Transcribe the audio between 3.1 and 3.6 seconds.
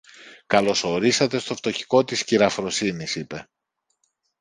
είπε.